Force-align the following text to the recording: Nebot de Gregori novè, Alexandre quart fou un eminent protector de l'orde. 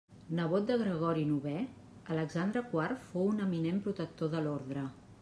Nebot 0.37 0.63
de 0.69 0.77
Gregori 0.81 1.25
novè, 1.33 1.53
Alexandre 2.15 2.63
quart 2.73 3.05
fou 3.11 3.29
un 3.35 3.47
eminent 3.47 3.81
protector 3.89 4.33
de 4.33 4.43
l'orde. 4.49 4.89